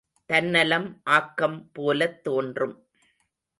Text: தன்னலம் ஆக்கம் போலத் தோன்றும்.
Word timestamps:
தன்னலம் 0.25 1.01
ஆக்கம் 1.03 1.69
போலத் 1.71 2.23
தோன்றும். 2.23 2.75